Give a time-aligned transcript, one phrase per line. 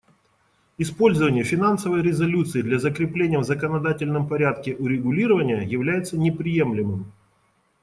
[0.79, 7.13] Использование финансовой резолюции для закрепления в законодательном порядке урегулирования является неприемлемым.